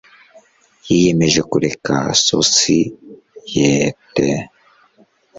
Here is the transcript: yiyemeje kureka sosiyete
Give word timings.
yiyemeje 0.87 1.41
kureka 1.51 1.95
sosiyete 2.27 4.27